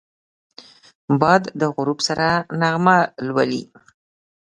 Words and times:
باد 1.19 1.43
د 1.59 1.61
غروب 1.75 1.99
سره 2.07 2.27
نغمه 2.61 2.97
لولي 3.25 3.63